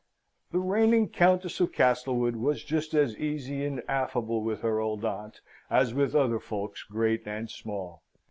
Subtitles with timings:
[0.51, 5.41] The reigning Countess of Castlewood was just as easy and affable with her old aunt,
[5.69, 8.01] as with other folks great and small.